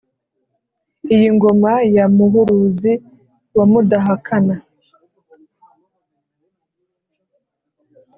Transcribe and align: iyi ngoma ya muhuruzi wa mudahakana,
iyi 1.13 1.27
ngoma 1.35 1.71
ya 1.95 2.05
muhuruzi 2.15 2.93
wa 3.55 3.65
mudahakana, 3.71 4.55